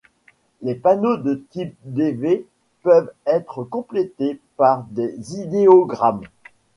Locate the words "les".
0.63-0.73